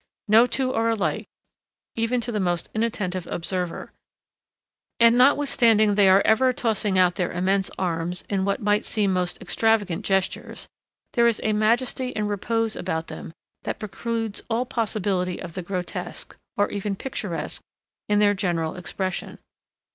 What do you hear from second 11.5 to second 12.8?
majesty and repose